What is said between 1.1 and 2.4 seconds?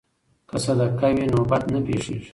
وي نو بد نه پیښیږي.